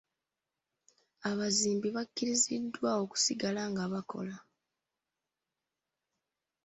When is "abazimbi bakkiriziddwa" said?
1.29-2.89